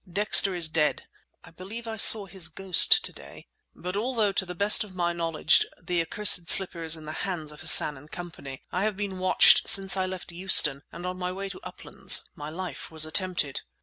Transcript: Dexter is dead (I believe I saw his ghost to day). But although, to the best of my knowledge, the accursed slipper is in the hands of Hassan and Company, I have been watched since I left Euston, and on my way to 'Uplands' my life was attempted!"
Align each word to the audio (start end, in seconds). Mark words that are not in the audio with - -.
Dexter 0.11 0.55
is 0.55 0.67
dead 0.67 1.03
(I 1.43 1.51
believe 1.51 1.87
I 1.87 1.95
saw 1.97 2.25
his 2.25 2.49
ghost 2.49 3.03
to 3.03 3.13
day). 3.13 3.45
But 3.75 3.95
although, 3.95 4.31
to 4.31 4.47
the 4.47 4.55
best 4.55 4.83
of 4.83 4.95
my 4.95 5.13
knowledge, 5.13 5.63
the 5.79 6.01
accursed 6.01 6.49
slipper 6.49 6.81
is 6.83 6.95
in 6.95 7.05
the 7.05 7.11
hands 7.21 7.51
of 7.51 7.61
Hassan 7.61 7.97
and 7.97 8.09
Company, 8.09 8.63
I 8.71 8.81
have 8.85 8.97
been 8.97 9.19
watched 9.19 9.69
since 9.69 9.95
I 9.95 10.07
left 10.07 10.31
Euston, 10.31 10.81
and 10.91 11.05
on 11.05 11.19
my 11.19 11.31
way 11.31 11.49
to 11.49 11.61
'Uplands' 11.63 12.23
my 12.33 12.49
life 12.49 12.89
was 12.89 13.05
attempted!" 13.05 13.61